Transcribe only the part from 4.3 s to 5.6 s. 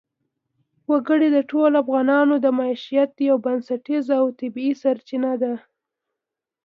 طبیعي سرچینه ده.